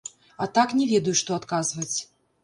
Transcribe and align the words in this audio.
А 0.43 0.45
так 0.53 0.71
не 0.77 0.87
ведаю, 0.93 1.13
што 1.21 1.35
адказваць. 1.39 1.97